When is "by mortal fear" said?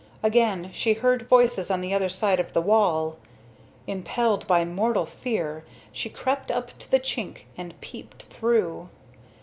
4.47-5.63